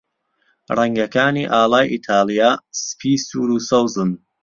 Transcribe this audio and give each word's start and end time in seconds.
ڕەنگەکانی 0.77 1.49
ئاڵای 1.53 1.89
ئیتاڵیا 1.91 2.49
سپی، 2.85 3.11
سوور، 3.27 3.49
و 3.53 3.65
سەوزن. 3.69 4.09